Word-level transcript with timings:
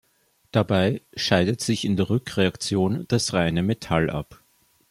Dabei 0.51 1.03
scheidet 1.15 1.61
sich 1.61 1.85
in 1.85 1.95
der 1.95 2.09
Rückreaktion 2.09 3.05
das 3.09 3.33
reine 3.33 3.61
Metall 3.61 4.09
ab. 4.09 4.41